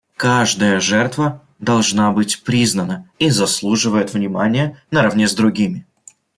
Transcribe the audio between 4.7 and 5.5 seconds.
наравне с